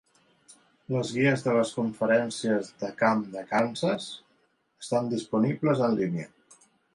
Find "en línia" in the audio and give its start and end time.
5.91-6.27